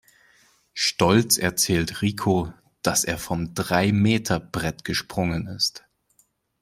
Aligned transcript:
Stolz 0.73 1.37
erzählt 1.37 2.01
Rico, 2.01 2.51
dass 2.81 3.03
er 3.03 3.19
vom 3.19 3.53
Dreimeterbrett 3.53 4.83
gesprungen 4.83 5.45
ist. 5.45 5.85